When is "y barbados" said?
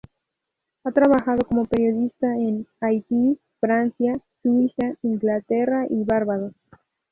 5.91-6.53